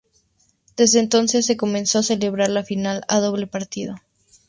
[0.77, 3.97] Desde entonces se comenzó a celebrar la final, a doble partido.